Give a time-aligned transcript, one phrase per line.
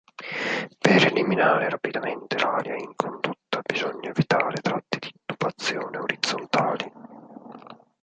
[0.79, 6.91] Per eliminare rapidamente l'aria in condotta bisogna evitare tratti di tubazione orizzontali.